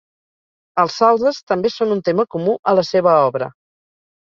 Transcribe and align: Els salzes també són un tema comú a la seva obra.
Els 0.83 0.95
salzes 1.01 1.41
també 1.51 1.71
són 1.75 1.95
un 1.97 2.03
tema 2.09 2.27
comú 2.37 2.57
a 2.73 2.77
la 2.81 2.89
seva 2.95 3.17
obra. 3.31 3.53